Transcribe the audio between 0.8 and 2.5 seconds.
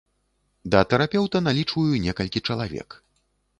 тэрапеўта налічваю некалькі